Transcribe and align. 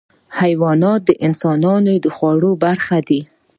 حیوانات 0.39 1.01
د 1.05 1.11
انسان 1.25 1.57
د 2.03 2.05
خوړو 2.15 2.51
برخه 2.63 2.97
دي. 3.07 3.21